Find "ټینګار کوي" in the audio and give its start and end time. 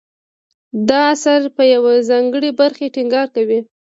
2.95-3.59